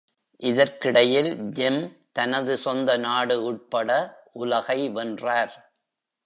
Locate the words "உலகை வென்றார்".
4.31-5.73